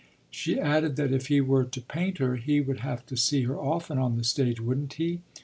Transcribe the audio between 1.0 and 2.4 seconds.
if he were to paint her